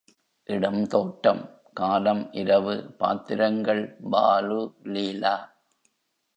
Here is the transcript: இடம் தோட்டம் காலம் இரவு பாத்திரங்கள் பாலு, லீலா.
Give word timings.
இடம் 0.49 0.87
தோட்டம் 0.87 1.41
காலம் 1.73 2.23
இரவு 2.31 2.75
பாத்திரங்கள் 2.97 3.83
பாலு, 4.11 4.61
லீலா. 4.83 5.35